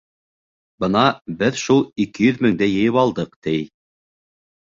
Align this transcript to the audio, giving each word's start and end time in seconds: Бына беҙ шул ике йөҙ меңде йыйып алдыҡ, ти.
Бына 0.83 1.03
беҙ 1.41 1.59
шул 1.65 1.83
ике 2.05 2.25
йөҙ 2.27 2.41
меңде 2.45 2.69
йыйып 2.71 2.99
алдыҡ, 3.03 3.35
ти. 3.49 3.57